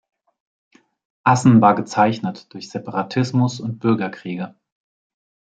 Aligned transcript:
Assen 1.23 1.61
war 1.61 1.75
gezeichnet 1.75 2.51
durch 2.55 2.71
Separatismus 2.71 3.59
und 3.59 3.77
Bürgerkriege. 3.77 4.55